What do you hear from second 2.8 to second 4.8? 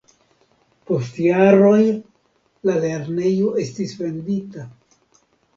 lernejo estis vendita.